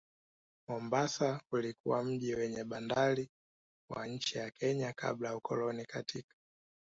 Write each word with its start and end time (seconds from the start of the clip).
Mombasa 0.67 1.41
ulikuwa 1.51 2.03
mji 2.03 2.35
wenye 2.35 2.63
bandari 2.63 3.29
wa 3.89 4.07
nchi 4.07 4.37
ya 4.37 4.51
Kenya 4.51 4.93
kabla 4.93 5.29
ya 5.29 5.35
ukoloni 5.37 5.85
katika 5.85 6.35